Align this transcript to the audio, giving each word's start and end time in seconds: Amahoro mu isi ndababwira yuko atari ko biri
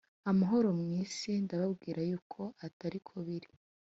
Amahoro 0.31 0.67
mu 0.79 0.85
isi 1.03 1.31
ndababwira 1.45 1.99
yuko 2.09 2.41
atari 2.67 2.99
ko 3.07 3.15
biri 3.25 3.49